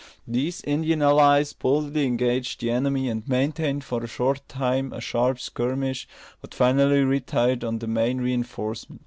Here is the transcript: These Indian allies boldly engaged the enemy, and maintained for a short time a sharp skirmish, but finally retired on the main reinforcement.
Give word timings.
These 0.27 0.63
Indian 0.63 1.03
allies 1.03 1.53
boldly 1.53 2.07
engaged 2.07 2.59
the 2.61 2.71
enemy, 2.71 3.07
and 3.07 3.21
maintained 3.29 3.83
for 3.83 4.03
a 4.03 4.07
short 4.07 4.41
time 4.49 4.91
a 4.91 4.99
sharp 4.99 5.39
skirmish, 5.39 6.07
but 6.41 6.55
finally 6.55 7.03
retired 7.03 7.63
on 7.63 7.77
the 7.77 7.85
main 7.87 8.17
reinforcement. 8.19 8.99